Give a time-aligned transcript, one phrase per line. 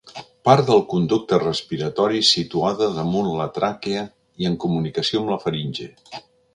[0.47, 4.09] Part del conducte respiratori situada damunt la tràquea
[4.43, 5.93] i en comunicació amb la faringe.